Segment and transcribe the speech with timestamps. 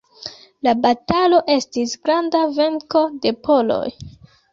[0.67, 3.83] La batalo estis granda venko de poloj.